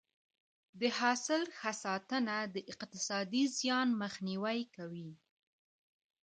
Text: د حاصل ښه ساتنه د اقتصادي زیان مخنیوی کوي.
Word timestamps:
د 0.79 0.81
حاصل 0.97 1.41
ښه 1.57 1.71
ساتنه 1.83 2.35
د 2.53 2.55
اقتصادي 2.71 3.43
زیان 3.59 3.87
مخنیوی 4.01 4.59
کوي. 4.75 5.09